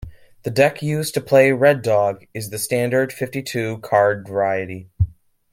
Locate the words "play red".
1.21-1.83